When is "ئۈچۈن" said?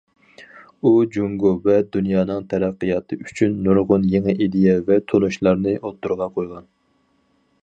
3.27-3.61